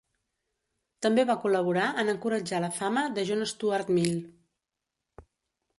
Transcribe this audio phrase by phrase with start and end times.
[1.05, 4.21] També va col·laborar en encoratjar la fama de John Stuart Mill.